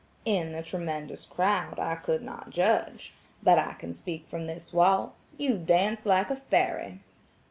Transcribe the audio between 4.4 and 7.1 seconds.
this waltz–you dance like a fairy.